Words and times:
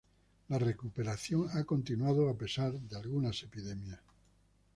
La 0.47 0.57
recuperación 0.57 1.47
ha 1.55 1.63
continuado 1.63 2.27
a 2.27 2.35
pesar 2.35 2.73
de 2.73 2.97
algunas 2.97 3.43
epidemias. 3.43 3.99